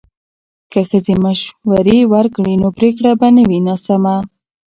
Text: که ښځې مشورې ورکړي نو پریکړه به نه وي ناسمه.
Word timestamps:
که 0.71 0.79
ښځې 0.89 1.15
مشورې 1.25 1.99
ورکړي 2.13 2.53
نو 2.61 2.67
پریکړه 2.77 3.11
به 3.19 3.27
نه 3.35 3.43
وي 3.49 3.59
ناسمه. 3.67 4.15